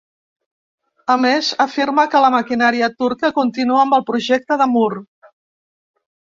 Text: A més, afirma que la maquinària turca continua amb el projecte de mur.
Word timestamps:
A 1.15 1.17
més, 1.25 1.49
afirma 1.65 2.05
que 2.13 2.21
la 2.23 2.31
maquinària 2.35 2.89
turca 3.03 3.31
continua 3.37 3.83
amb 3.83 3.97
el 3.99 4.07
projecte 4.09 4.59
de 4.63 4.69
mur. 4.73 4.89